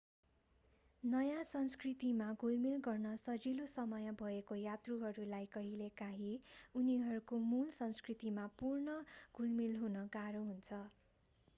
[1.03, 6.33] नयाँ संस्कृतिमा घुलमिल गर्न सजिलो समय भएको यात्रुहरूलाई कहिलेकाहीँ
[6.75, 10.81] उनीहरूको मूल संस्कृतिमा पुनः घुलमिल गर्न गाह्रो हुन्छ